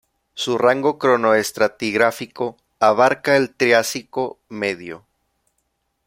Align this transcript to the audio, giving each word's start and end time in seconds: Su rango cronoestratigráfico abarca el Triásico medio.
Su 0.33 0.57
rango 0.57 0.97
cronoestratigráfico 0.97 2.57
abarca 2.79 3.37
el 3.37 3.53
Triásico 3.53 4.39
medio. 4.49 5.05